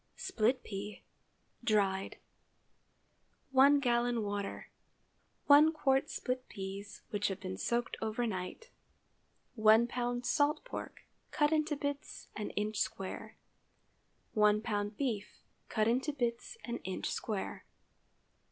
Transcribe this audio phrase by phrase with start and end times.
[0.15, 1.03] SPLIT PEA
[1.63, 2.11] (dried).
[2.13, 2.15] ✠
[3.51, 4.71] 1 gallon water.
[5.45, 6.09] 1 qt.
[6.09, 8.71] split peas, which have been soaked over night.
[9.53, 10.25] 1 lb.
[10.25, 13.37] salt pork, cut into bits an inch square.
[14.33, 14.97] 1 lb.
[14.97, 17.63] beef, cut into bits an inch square.